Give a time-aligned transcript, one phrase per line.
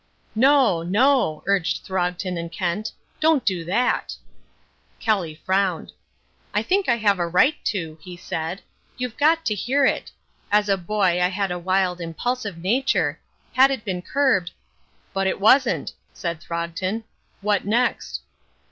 [0.33, 4.15] "No, no," urged Throgton and Kent, "don't do that!"
[4.99, 5.91] Kelly frowned.
[6.55, 8.63] "I think I have a right to," he said.
[8.97, 10.09] "You've got to hear it.
[10.51, 13.19] As a boy I had a wild, impulsive nature.
[13.53, 14.49] Had it been curbed"
[15.13, 17.03] "But it wasn't," said Throgton.
[17.41, 18.21] "What next?"